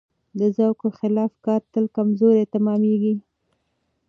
د 0.39 0.41
ذوق 0.55 0.81
خلاف 0.99 1.31
کار 1.45 1.61
تل 1.73 1.85
کمزوری 1.95 2.43
تمامېږي. 2.53 3.13